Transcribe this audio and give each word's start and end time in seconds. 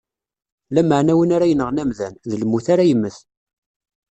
Lameɛna 0.73 1.13
win 1.17 1.33
ara 1.35 1.49
yenɣen 1.49 1.81
amdan, 1.83 2.13
d 2.29 2.31
lmut 2.41 2.67
ara 2.73 2.89
yemmet. 2.89 3.17